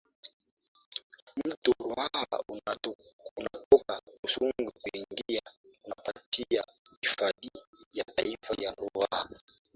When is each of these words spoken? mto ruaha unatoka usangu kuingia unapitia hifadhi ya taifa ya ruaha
mto 1.47 1.73
ruaha 1.79 2.37
unatoka 2.49 4.01
usangu 4.23 4.71
kuingia 4.71 5.41
unapitia 5.83 6.63
hifadhi 7.01 7.51
ya 7.93 8.03
taifa 8.15 8.55
ya 8.57 8.75
ruaha 8.77 9.29